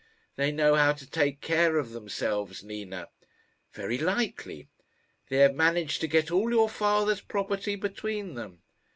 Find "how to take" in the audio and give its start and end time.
0.73-1.41